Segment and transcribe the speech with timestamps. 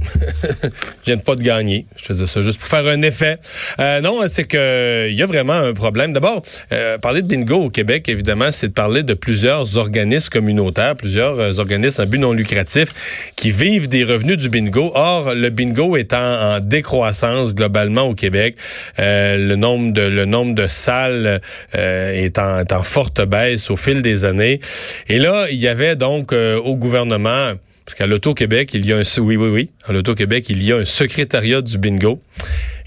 [0.62, 0.68] je
[1.06, 1.86] viens pas de gagner.
[1.96, 3.38] Je faisais ça juste pour faire un effet.
[3.78, 6.12] Euh, non, c'est que il y a vraiment un problème.
[6.12, 6.42] D'abord,
[6.72, 11.38] euh, parler de bingo au Québec, évidemment, c'est de parler de plusieurs organismes communautaires, plusieurs
[11.38, 14.92] euh, organismes à but non lucratif qui vivent des revenus du bingo.
[14.94, 18.56] Or, le bingo est en, décroissance globalement au Québec.
[18.98, 21.40] le nombre de le nombre de salles
[21.72, 24.60] est en, est, en, forte baisse au fil des années.
[25.08, 27.54] Et là, il y avait donc au gouvernement
[27.90, 29.02] parce qu'à l'Auto-Québec, il y a un...
[29.18, 29.70] Oui, oui, oui.
[29.84, 32.20] À l'Auto-Québec, il y a un secrétariat du bingo.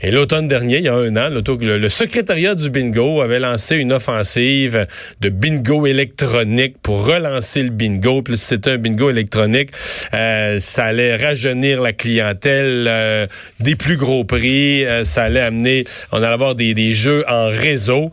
[0.05, 3.93] Et l'automne dernier, il y a un an, le, secrétariat du bingo avait lancé une
[3.93, 4.85] offensive
[5.21, 8.21] de bingo électronique pour relancer le bingo.
[8.21, 9.69] Plus c'était un bingo électronique,
[10.13, 13.27] euh, ça allait rajeunir la clientèle, euh,
[13.61, 17.47] des plus gros prix, euh, ça allait amener, on allait avoir des, des jeux en
[17.47, 18.11] réseau.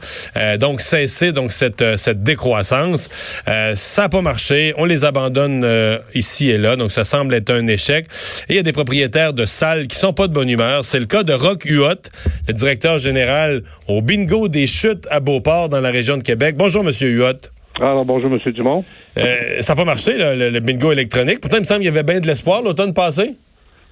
[0.60, 3.08] donc cesser donc cette cette décroissance.
[3.47, 4.75] ça n'a pas marché.
[4.77, 5.66] On les abandonne
[6.14, 6.77] ici et là.
[6.77, 8.06] Donc ça semble être un échec.
[8.48, 10.84] Et il y a des propriétaires de salles qui sont pas de bonne humeur.
[10.84, 15.68] C'est le cas de Rock U le directeur général au bingo des chutes à Beauport
[15.68, 16.56] dans la région de Québec.
[16.56, 17.50] Bonjour, Monsieur Huot.
[17.80, 18.38] Alors, bonjour, M.
[18.52, 18.84] Dumont.
[19.16, 21.40] Euh, ça n'a pas marché, le, bingo électronique.
[21.40, 23.36] Pourtant, il me semble qu'il y avait bien de l'espoir l'automne passé.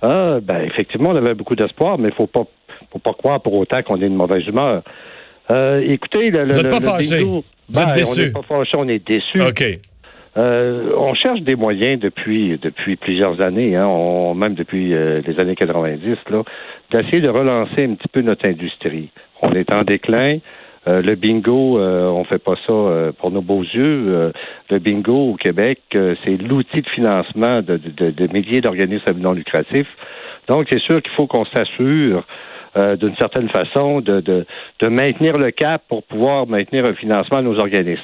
[0.03, 2.45] Ah, ben, effectivement, on avait beaucoup d'espoir, mais il ne faut pas,
[2.93, 4.83] faut pas croire pour autant qu'on est de mauvaise humeur.
[5.51, 7.23] Euh, écoutez, le, Vous n'êtes pas fâché.
[7.23, 7.43] Vous
[7.81, 8.21] êtes ben, déçu.
[8.21, 9.41] On n'est pas fâché, on est déçu.
[9.41, 9.65] OK.
[10.37, 13.89] Euh, on cherche des moyens depuis depuis plusieurs années, hein,
[14.35, 16.43] même depuis les années 90, là,
[16.93, 19.11] d'essayer de relancer un petit peu notre industrie.
[19.43, 20.39] On est en déclin.
[20.89, 24.33] Euh, le bingo, euh, on fait pas ça euh, pour nos beaux yeux.
[24.71, 29.89] le bingo au Québec, c'est l'outil de financement de, milliers d'organismes non lucratifs.
[30.49, 32.25] Donc, c'est sûr qu'il faut qu'on s'assure
[33.01, 37.59] d'une certaine façon de, de, maintenir le cap pour pouvoir maintenir un financement à nos
[37.59, 38.03] organismes.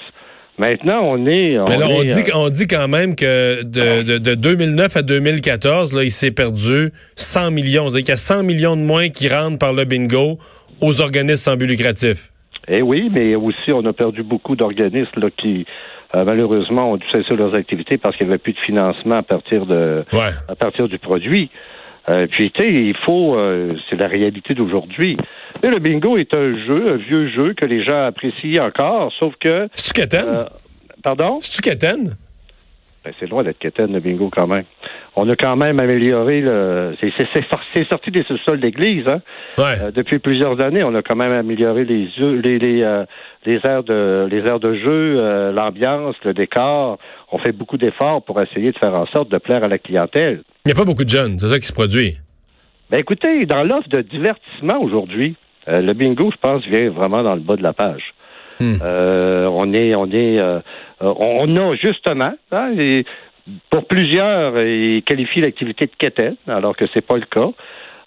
[0.58, 1.58] Maintenant, on est.
[1.58, 5.02] On Mais là, on, dit, euh, on dit quand même que de, de, 2009 à
[5.02, 7.84] 2014, là, il s'est perdu 100 millions.
[7.88, 10.38] C'est-à-dire qu'il y a 100 millions de moins qui rentrent par le bingo
[10.80, 12.30] aux organismes sans but lucratif.
[12.68, 15.66] Eh oui, mais aussi, on a perdu beaucoup d'organismes là, qui,
[16.14, 19.22] euh, malheureusement, ont dû cesser leurs activités parce qu'il n'y avait plus de financement à
[19.22, 20.04] partir, de,
[20.48, 21.50] à partir du produit.
[22.08, 25.16] Euh, puis, tu sais, il faut, euh, c'est la réalité d'aujourd'hui.
[25.62, 29.68] Le bingo est un jeu, un vieux jeu que les gens apprécient encore, sauf que.
[29.74, 30.44] C'est-tu euh,
[31.02, 31.38] Pardon?
[31.40, 32.10] C'est-tu?
[33.04, 34.64] Ben, c'est loin d'être Keten, le bingo, quand même.
[35.16, 36.96] On a quand même amélioré le.
[37.00, 39.20] C'est sorti des sous-sols d'église, hein?
[39.58, 39.92] Ouais.
[39.92, 43.04] depuis plusieurs années, on a quand même amélioré les les les,
[43.46, 46.98] les aires de les aires de jeu, l'ambiance, le décor.
[47.30, 50.42] On fait beaucoup d'efforts pour essayer de faire en sorte de plaire à la clientèle.
[50.64, 52.16] Il n'y a pas beaucoup de jeunes, c'est ça qui se produit.
[52.90, 55.36] Ben écoutez, dans l'offre de divertissement aujourd'hui,
[55.68, 58.13] euh, le bingo, je pense, vient vraiment dans le bas de la page.
[58.60, 58.76] Hmm.
[58.82, 60.60] Euh, on est, on est, euh,
[61.00, 63.02] on a justement, hein,
[63.70, 67.50] pour plusieurs, ils qualifient l'activité de quétaine, alors que c'est pas le cas.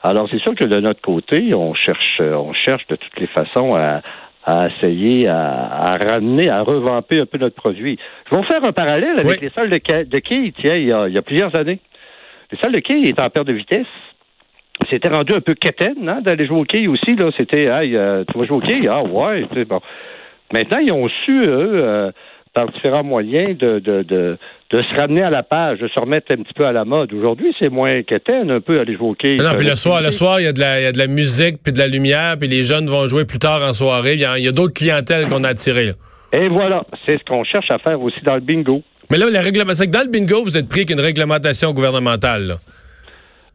[0.03, 3.71] Alors c'est sûr que de notre côté, on cherche, on cherche de toutes les façons
[3.75, 4.01] à,
[4.67, 7.99] essayer à, ramener, à revamper un peu notre produit.
[8.25, 11.17] Je vais vous faire un parallèle avec les salles de, de quilles, tiens, il y
[11.17, 11.79] a plusieurs années.
[12.51, 13.87] Les salles de quilles étaient en perte de vitesse.
[14.89, 17.15] C'était rendu un peu quétaine, hein, d'aller jouer au quilles aussi.
[17.15, 18.87] Là, c'était, hey, euh, tu vas jouer au quilles?
[18.87, 19.81] Ah ouais, bon.
[20.53, 22.11] Maintenant, ils ont su, eux, euh,
[22.53, 24.37] par différents moyens, de, de, de,
[24.71, 27.13] de, se ramener à la page, de se remettre un petit peu à la mode.
[27.13, 29.37] Aujourd'hui, c'est moins quétaine, un peu, au quilles.
[29.37, 31.07] Non, puis le soir, le soir, il y, a de la, y a de la
[31.07, 34.13] musique, puis de la lumière, puis les jeunes vont jouer plus tard en soirée.
[34.13, 35.93] Il y a, d'autres clientèles qu'on a attirées.
[36.33, 38.81] Et voilà, c'est ce qu'on cherche à faire aussi dans le bingo.
[39.09, 39.27] Mais là,
[39.73, 42.47] c'est que dans le bingo, vous êtes pris avec une réglementation gouvernementale.
[42.47, 42.55] Là.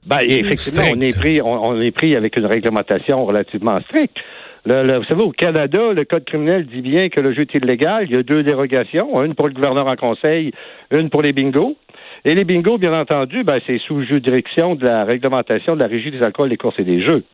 [0.07, 4.17] Ben, effectivement, on est pris, on, est pris avec une réglementation relativement stricte.
[4.65, 8.07] Le, vous savez, au Canada, le code criminel dit bien que le jeu est illégal.
[8.09, 10.53] Il y a deux dérogations, une pour le gouverneur en conseil,
[10.91, 11.77] une pour les bingos.
[12.25, 16.13] Et les bingos, bien entendu, ben, c'est sous juridiction de la réglementation de la régie
[16.13, 17.25] des alcools, des courses et des jeux.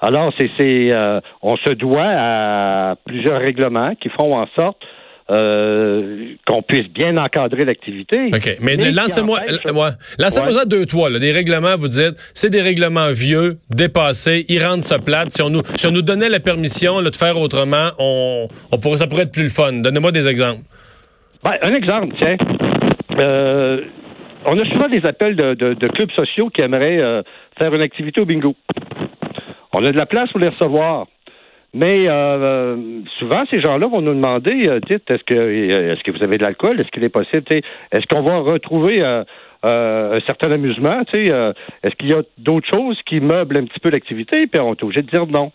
[0.00, 4.82] Alors, c'est, euh, on se doit à plusieurs règlements qui font en sorte
[5.30, 8.30] euh, qu'on puisse bien encadrer l'activité.
[8.34, 8.56] OK.
[8.62, 9.40] Mais, lancez-moi
[10.18, 11.10] lancez-moi deux, trois.
[11.10, 15.30] des règlements, vous dites, c'est des règlements vieux, dépassés, ils rendent ça plate.
[15.30, 18.96] Si on nous, si on nous donnait la permission de faire autrement, on, on pourrait,
[18.96, 19.72] ça pourrait être plus le fun.
[19.72, 20.62] Donnez-moi des exemples.
[21.44, 22.36] Ben, un exemple, tiens.
[23.20, 23.80] Euh,
[24.46, 27.22] on a souvent des appels de, de, clubs sociaux qui aimeraient euh,
[27.60, 28.54] faire une activité au bingo.
[29.72, 31.06] On a de la place pour les recevoir.
[31.72, 32.76] Mais euh,
[33.18, 36.42] souvent, ces gens-là vont nous demander, euh, dites, est-ce que est-ce que vous avez de
[36.42, 36.80] l'alcool?
[36.80, 37.44] Est-ce qu'il est possible?
[37.50, 39.24] Est-ce qu'on va retrouver euh,
[39.62, 41.02] un certain amusement?
[41.12, 44.48] est-ce qu'il y a d'autres choses qui meublent un petit peu l'activité?
[44.48, 45.52] Puis on est obligé de dire non.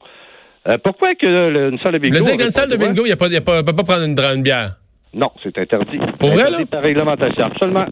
[0.85, 2.19] pourquoi que une salle de bingo?
[2.19, 4.77] Le dire qu'une salle de bingo, il ne peut pas prendre une, bière.
[5.13, 5.99] Non, c'est interdit.
[6.17, 6.57] Pour vrai, là?
[6.59, 7.87] C'est par réglementation, absolument.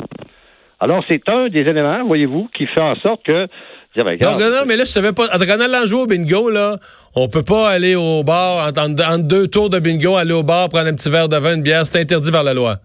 [0.79, 3.47] Alors, c'est un des éléments, voyez-vous, qui fait en sorte que
[3.95, 5.27] ben, non, non, mais là, je savais pas.
[5.27, 6.77] En allant jouer au bingo, là,
[7.15, 10.87] on peut pas aller au bar, en, deux tours de bingo, aller au bar, prendre
[10.87, 11.85] un petit verre de vin, une bière.
[11.85, 12.77] C'est interdit par la loi.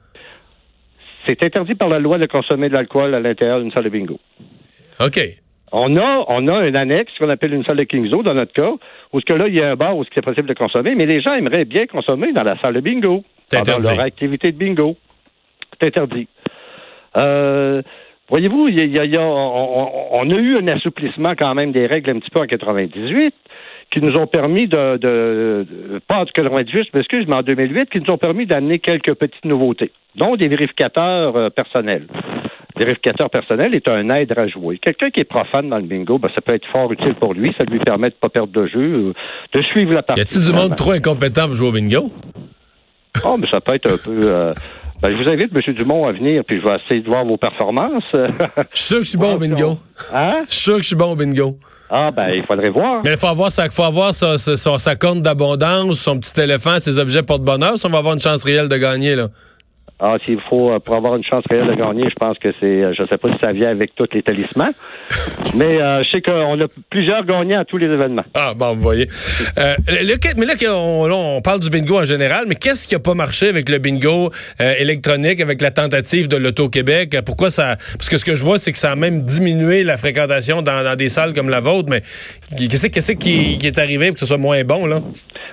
[1.27, 4.19] C'est interdit par la loi de consommer de l'alcool à l'intérieur d'une salle de bingo.
[5.01, 5.21] OK.
[5.73, 8.73] On a, on a une annexe qu'on appelle une salle de Kingso, dans notre cas,
[9.13, 11.07] où ce que là, il y a un bar où c'est possible de consommer, mais
[11.07, 13.23] les gens aimeraient bien consommer dans la salle de bingo.
[13.49, 13.89] C'est interdit.
[13.89, 14.97] leur activité de bingo.
[15.79, 16.29] C'est interdit.
[17.17, 17.83] Euh,
[18.29, 23.35] Voyez-vous, on, a eu un assouplissement quand même des règles un petit peu en 98
[23.91, 25.67] qui nous ont permis de, de,
[26.07, 29.47] pas en 98, je m'excuse, mais en 2008, qui nous ont permis d'amener quelques petites
[29.47, 32.07] nouveautés, dont des vérificateurs euh, personnels.
[32.77, 34.79] Le vérificateur personnel est un aide à jouer.
[34.79, 37.55] Quelqu'un qui est profane dans le bingo, ben, ça peut être fort utile pour lui.
[37.59, 39.13] Ça lui permet de ne pas perdre de jeu, euh,
[39.55, 40.21] de suivre la partie.
[40.21, 42.13] Y a-t-il du monde trop incompétent pour jouer au bingo?
[43.25, 44.21] Oh, mais ça peut être un peu.
[44.23, 44.53] Euh,
[45.03, 45.75] ben, je vous invite, M.
[45.75, 48.05] Dumont, à venir, puis je vais essayer de voir vos performances.
[48.13, 48.29] je
[48.73, 49.79] suis sûr que je suis bon au bingo.
[50.13, 50.45] Hein?
[50.49, 51.59] Je suis sûr que je suis bon au bingo.
[51.91, 53.01] Ah, ben, il faudrait voir.
[53.05, 56.79] Mais il faut avoir, sa, faut avoir sa, sa, sa compte d'abondance, son petit éléphant,
[56.79, 59.29] ses objets porte-bonheur, si on va avoir une chance réelle de gagner, là.
[60.01, 62.85] Ah, s'il faut, euh, pour avoir une chance réelle de gagner, je pense que c'est,
[62.85, 64.71] euh, je sais pas si ça vient avec tous les talismans,
[65.57, 68.23] mais euh, je sais qu'on a plusieurs gagnants à tous les événements.
[68.35, 69.09] Ah, bon, vous voyez.
[69.57, 73.69] mais là, on, parle du bingo en général, mais qu'est-ce qui a pas marché avec
[73.69, 74.31] le bingo
[74.61, 77.17] électronique, avec la tentative de l'Auto-Québec?
[77.27, 77.77] Pourquoi ça...
[77.77, 80.97] Parce que ce que je vois, c'est que ça a même diminué la fréquentation dans,
[80.97, 82.03] des salles comme la vôtre, mais
[82.57, 85.01] qu'est-ce, qu'est-ce qui, qui est arrivé pour que ce soit moins bon, là?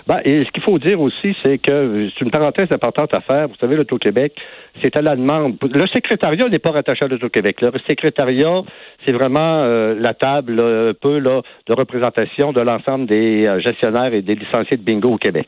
[0.07, 3.47] Ben, et ce qu'il faut dire aussi, c'est que c'est une parenthèse importante à faire.
[3.47, 4.34] Vous savez, l'Auto-Québec,
[4.81, 5.57] c'est à la demande.
[5.61, 7.61] Le secrétariat n'est pas rattaché à l'Auto-Québec.
[7.61, 8.61] Le secrétariat,
[9.05, 14.13] c'est vraiment euh, la table un peu là, de représentation de l'ensemble des euh, gestionnaires
[14.13, 15.47] et des licenciés de bingo au Québec.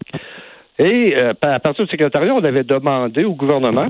[0.80, 3.88] Et euh, à partir du secrétariat, on avait demandé au gouvernement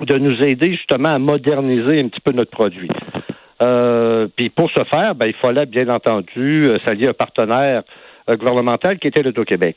[0.00, 2.88] de nous aider justement à moderniser un petit peu notre produit.
[4.36, 7.82] puis pour ce faire, ben, il fallait bien entendu s'allier un partenaire
[8.28, 9.76] gouvernemental qui était l'Auto-Québec.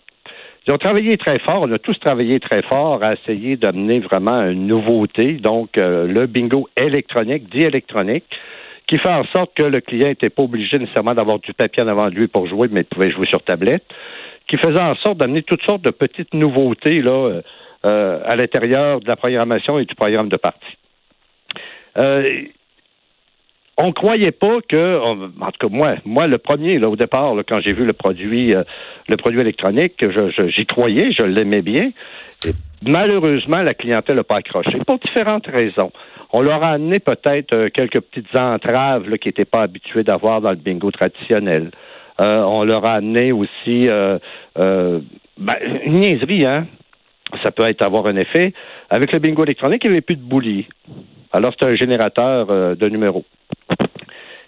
[0.67, 4.41] Ils ont travaillé très fort, on a tous travaillé très fort à essayer d'amener vraiment
[4.49, 8.25] une nouveauté, donc euh, le bingo électronique, dit électronique,
[8.87, 11.87] qui fait en sorte que le client n'était pas obligé nécessairement d'avoir du papier en
[11.87, 13.83] avant de lui pour jouer, mais il pouvait jouer sur tablette,
[14.47, 17.41] qui faisait en sorte d'amener toutes sortes de petites nouveautés là, euh,
[17.85, 20.77] euh, à l'intérieur de la programmation et du programme de partie
[23.77, 27.59] on croyait pas que, en tout cas moi, moi le premier là au départ, quand
[27.59, 28.63] j'ai vu le produit, euh,
[29.09, 30.03] le produit électronique,
[30.47, 31.91] j'y croyais, je l'aimais bien.
[32.83, 35.91] Malheureusement, la clientèle n'a pas accroché pour différentes raisons.
[36.31, 40.41] On leur a amené peut-être euh, quelques petites entraves là, qui n'étaient pas habitués d'avoir
[40.41, 41.71] dans le bingo traditionnel.
[42.21, 43.89] Euh, on leur a amené aussi
[44.57, 46.65] ben, une niaiserie, hein.
[47.43, 48.53] Ça peut être avoir un effet.
[48.89, 50.67] Avec le bingo électronique, il n'y avait plus de boulier.
[51.33, 53.25] Alors, c'est un générateur de numéros.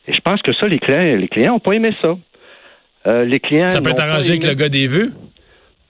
[0.08, 2.16] Et je pense que ça, les clients, les clients n'ont pas aimé ça.
[3.08, 3.70] Euh, les clients.
[3.70, 5.12] Ça peut être arrangé avec le gars des vues?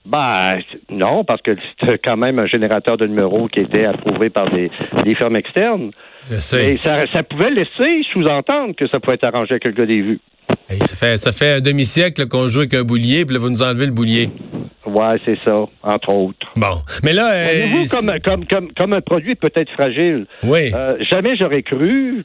[0.04, 1.54] Ben, non, parce que
[1.84, 4.70] c'est quand même un générateur de numéros qui était approuvé par des,
[5.16, 5.90] firmes externes.
[6.30, 6.74] Je sais.
[6.74, 10.20] Et ça, pouvait laisser sous-entendre que ça pouvait être arrangé avec le gars des vues.
[10.68, 13.62] ça, fait, ça fait un demi-siècle qu'on joue avec un boulier, puis là, vous nous
[13.62, 14.30] enlevez le boulier.
[14.88, 16.46] Ouais, c'est ça, entre autres.
[16.56, 16.82] Bon.
[17.02, 17.30] Mais là.
[17.32, 20.26] Euh, comme, comme, comme, comme, un produit peut être fragile.
[20.42, 20.70] Oui.
[20.74, 22.24] Euh, jamais j'aurais cru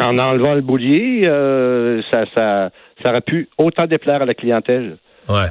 [0.00, 2.70] en enlevant le boulier, euh, ça, ça,
[3.02, 4.96] ça aurait pu autant déplaire à la clientèle.
[5.28, 5.48] Ouais.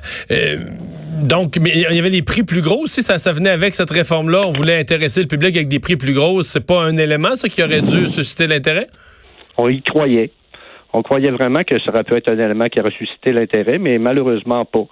[1.21, 3.03] Donc, mais il y avait des prix plus gros aussi.
[3.03, 4.43] Ça, ça venait avec cette réforme-là.
[4.47, 6.41] On voulait intéresser le public avec des prix plus gros.
[6.41, 8.87] C'est pas un élément, ça, qui aurait dû susciter l'intérêt?
[9.57, 10.31] On y croyait.
[10.93, 13.97] On croyait vraiment que ça aurait pu être un élément qui aurait suscité l'intérêt, mais
[13.99, 14.85] malheureusement pas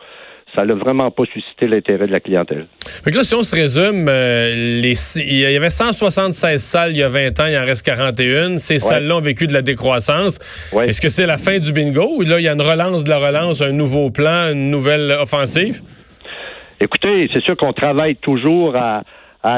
[0.56, 2.66] ça n'a vraiment pas suscité l'intérêt de la clientèle.
[3.04, 7.04] Fait là, si on se résume, euh, les, il y avait 176 salles il y
[7.04, 8.58] a 20 ans, il en reste 41.
[8.58, 10.40] Ces salles-là ont vécu de la décroissance.
[10.86, 13.10] Est-ce que c'est la fin du bingo ou là, il y a une relance de
[13.10, 15.82] la relance, un nouveau plan, une nouvelle offensive?
[16.80, 19.04] Écoutez, c'est sûr qu'on travaille toujours à,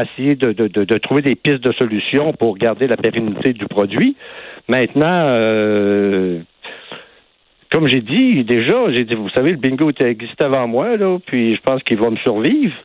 [0.03, 4.15] essayer de, trouver des pistes de solutions pour garder la pérennité du produit.
[4.67, 6.39] Maintenant, euh,
[7.71, 11.55] comme j'ai dit déjà, j'ai dit, vous savez, le bingo existait avant moi, là, puis
[11.55, 12.75] je pense qu'il va me survivre.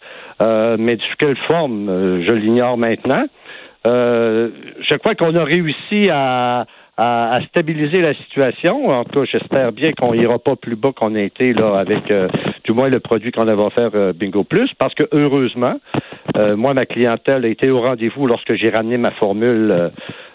[0.41, 3.25] Euh, mais sous quelle forme, euh, je l'ignore maintenant.
[3.87, 8.89] Euh, je crois qu'on a réussi à, à, stabiliser la situation.
[8.89, 12.11] En tout cas, j'espère bien qu'on ira pas plus bas qu'on a été là avec
[12.65, 15.75] du moins le produit qu'on avait offert euh, Bingo Plus, parce que heureusement,
[16.37, 19.91] euh, moi, ma clientèle a été au rendez-vous lorsque j'ai ramené ma formule.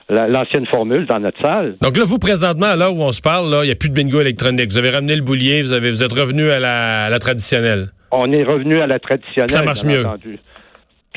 [0.09, 1.75] La- L'ancienne formule dans notre salle.
[1.81, 3.89] Donc là, vous, présentement, à l'heure où on se parle, là, il n'y a plus
[3.89, 4.69] de bingo électronique.
[4.71, 7.87] Vous avez ramené le boulier, vous, avez, vous êtes revenu à la, à la traditionnelle.
[8.11, 9.49] On est revenu à la traditionnelle.
[9.49, 10.05] Ça marche mieux.
[10.05, 10.39] entendu.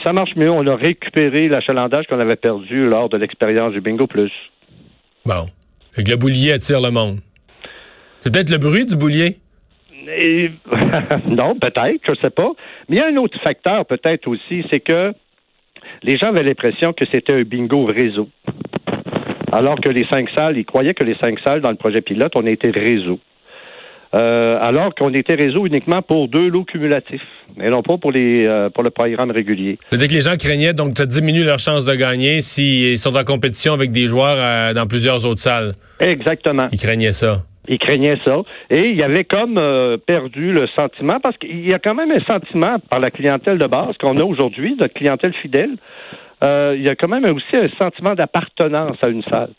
[0.04, 0.50] Ça marche mieux.
[0.50, 4.32] On a récupéré l'achalandage qu'on avait perdu lors de l'expérience du Bingo Plus.
[5.26, 5.46] Bon.
[5.92, 7.18] Fait que le boulier attire le monde.
[8.20, 9.36] C'est peut-être le bruit du boulier?
[10.18, 10.50] Et-
[11.28, 12.50] non, peut-être, je sais pas.
[12.88, 15.12] Mais il y a un autre facteur peut-être aussi, c'est que
[16.02, 18.28] les gens avaient l'impression que c'était un bingo réseau.
[19.52, 22.32] Alors que les cinq salles, ils croyaient que les cinq salles dans le projet pilote,
[22.34, 23.18] on était réseau.
[24.12, 27.22] Euh, alors qu'on était réseau uniquement pour deux lots cumulatifs,
[27.62, 29.78] et non pas pour les euh, pour le programme régulier.
[29.88, 33.22] C'est-à-dire que les gens craignaient, donc ça diminue leur chance de gagner s'ils sont en
[33.22, 35.74] compétition avec des joueurs euh, dans plusieurs autres salles.
[36.00, 36.66] Exactement.
[36.72, 37.36] Ils craignaient ça.
[37.68, 38.38] Ils craignaient ça.
[38.68, 39.60] Et il y avait comme
[40.04, 43.66] perdu le sentiment, parce qu'il y a quand même un sentiment par la clientèle de
[43.68, 45.76] base qu'on a aujourd'hui, notre clientèle fidèle.
[46.44, 49.50] Euh, il y a quand même aussi un sentiment d'appartenance à une salle.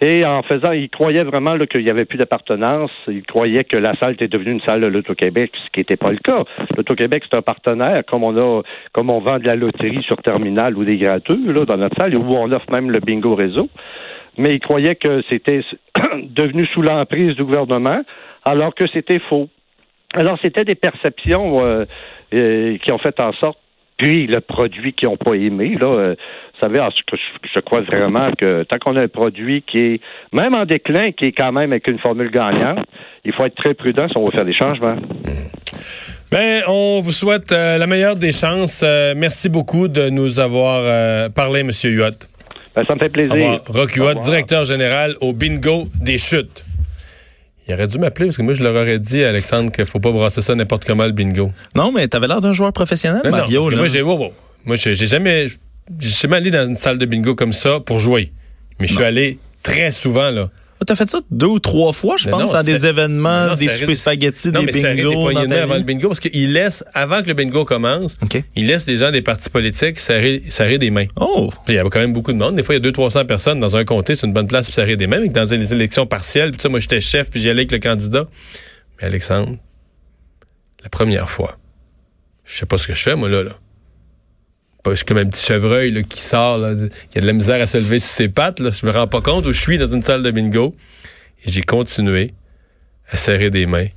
[0.00, 2.92] Et en faisant, ils croyaient vraiment qu'il n'y avait plus d'appartenance.
[3.08, 6.12] Ils croyaient que la salle était devenue une salle de l'Auto-Québec, ce qui n'était pas
[6.12, 6.44] le cas.
[6.76, 10.76] L'Auto-Québec, c'est un partenaire, comme on a, comme on vend de la loterie sur terminal
[10.76, 13.68] ou des gratuits, là, dans notre salle, où on offre même le bingo réseau
[14.38, 15.62] mais ils croyaient que c'était
[16.22, 18.02] devenu sous l'emprise du gouvernement,
[18.44, 19.48] alors que c'était faux.
[20.14, 21.84] Alors, c'était des perceptions euh,
[22.32, 23.58] euh, qui ont fait en sorte,
[23.98, 26.80] puis le produit qu'ils n'ont pas aimé, là, euh, vous savez,
[27.54, 30.00] je, crois vraiment que tant qu'on a un produit qui est,
[30.32, 32.86] même en déclin, qui est quand même avec une formule gagnante,
[33.24, 34.96] il faut être très prudent si on veut faire des changements.
[36.30, 38.82] Ben, on vous souhaite euh, la meilleure des chances.
[38.84, 41.70] Euh, merci beaucoup de nous avoir parlé, M.
[41.84, 42.10] Huot.
[42.76, 43.60] Ben, ça me fait plaisir.
[43.66, 46.64] Rock Huot, directeur général au bingo des chutes.
[47.68, 50.10] Il aurait dû m'appeler parce que moi, je leur aurais dit, Alexandre, qu'il faut pas
[50.10, 51.52] brasser ça n'importe comment, le bingo.
[51.76, 53.60] Non, mais t'avais l'air d'un joueur professionnel, Non, non, Mario.
[53.60, 53.80] parce que là.
[53.82, 54.32] moi, j'ai wow, wow.
[54.64, 55.46] Moi, j'ai jamais,
[55.98, 58.32] j'ai jamais allé dans une salle de bingo comme ça pour jouer.
[58.80, 60.48] Mais je suis allé très souvent, là.
[60.80, 63.54] Oh, T'as fait ça deux ou trois fois, je pense, non, à des événements, Non,
[63.54, 65.12] des soupers spaghettis, non, des des bingos.
[65.12, 67.64] poignées dans de main ta avant le bingo parce qu'il laisse, avant que le bingo
[67.64, 68.16] commence,
[68.54, 71.06] il laisse les gens des partis politiques serrer, serrer des mains.
[71.16, 72.56] Oh, Puis Il y avait quand même beaucoup de monde.
[72.56, 74.74] Des fois, il y a 200-300 personnes dans un comté, c'est une bonne place pour
[74.74, 75.20] serrer des mains.
[75.20, 77.78] Mais dans les élections partielles, puis ça, moi, j'étais chef, puis j'y allais avec le
[77.78, 78.26] candidat.
[79.00, 79.56] Mais Alexandre,
[80.82, 81.58] la première fois,
[82.44, 83.42] je sais pas ce que je fais, moi, là.
[83.42, 83.58] là.
[84.94, 86.74] Suis comme un petit chevreuil là, qui sort, là,
[87.10, 88.58] qui a de la misère à se lever sur ses pattes.
[88.60, 88.70] Là.
[88.70, 90.74] Je me rends pas compte où je suis dans une salle de bingo.
[91.44, 92.32] Et j'ai continué
[93.10, 93.88] à serrer des mains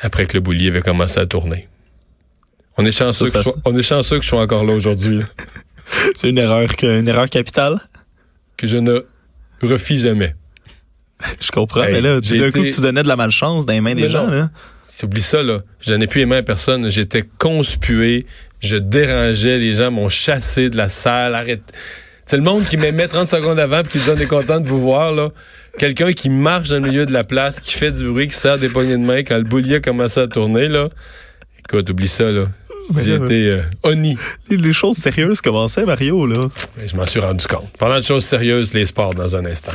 [0.00, 1.68] après que le boulier avait commencé à tourner.
[2.78, 4.64] On est chanceux, Ça, ça- que, je sois, on est chanceux que je sois encore
[4.64, 5.20] là aujourd'hui.
[6.14, 7.78] c'est une erreur, une erreur capitale?
[8.56, 9.00] que je ne
[9.62, 10.34] refis jamais.
[11.40, 13.80] Je comprends, Hey, mais là, du- d'un coup, tu donnais de la malchance dans les
[13.80, 14.50] mains des gens, là.
[15.02, 15.60] Oublie ça, là.
[15.80, 16.90] Je n'en ai plus aimé à personne.
[16.90, 18.26] J'étais conspué.
[18.60, 19.58] Je dérangeais.
[19.58, 21.34] Les gens m'ont chassé de la salle.
[21.34, 21.62] Arrête.
[22.26, 24.66] C'est le monde qui m'aimait 30 secondes avant puis qui se donne est content de
[24.66, 25.30] vous voir, là.
[25.78, 28.58] Quelqu'un qui marche dans le milieu de la place, qui fait du bruit, qui serre
[28.58, 30.88] des poignées de main quand le boulier a commencé à tourner, là.
[31.58, 32.46] Écoute, oublie ça, là.
[32.96, 34.16] J'ai été euh, honni.
[34.48, 36.48] Les choses sérieuses commençaient, Mario, là.
[36.76, 37.70] Mais Je m'en suis rendu compte.
[37.78, 39.72] Pendant de choses sérieuses, les sports dans un instant.